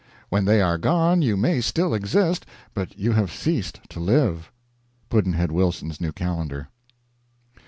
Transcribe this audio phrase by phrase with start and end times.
[0.29, 4.51] When they are gone you may still exist but you have ceased to live.
[5.11, 6.69] Pudd'nhead Wilson's New Calendar.